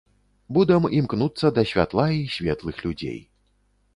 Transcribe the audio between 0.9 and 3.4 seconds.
імкнуцца да святла і светлых людзей.